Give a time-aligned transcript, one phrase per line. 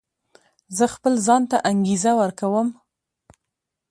[0.77, 2.67] زه خپل ځان ته انګېزه ورکوم.